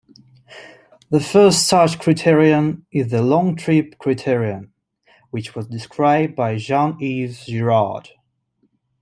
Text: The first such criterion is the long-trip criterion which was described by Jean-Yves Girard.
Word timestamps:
The 1.11 1.19
first 1.19 1.67
such 1.67 1.99
criterion 1.99 2.87
is 2.91 3.11
the 3.11 3.21
long-trip 3.21 3.99
criterion 3.99 4.73
which 5.29 5.53
was 5.53 5.67
described 5.67 6.35
by 6.35 6.55
Jean-Yves 6.57 7.45
Girard. 7.45 8.09